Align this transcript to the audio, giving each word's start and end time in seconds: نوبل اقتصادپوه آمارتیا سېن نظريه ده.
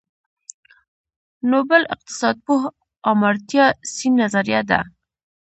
نوبل 1.51 1.81
اقتصادپوه 1.95 2.61
آمارتیا 3.11 3.65
سېن 3.93 4.13
نظريه 4.21 4.61
ده. 4.69 4.79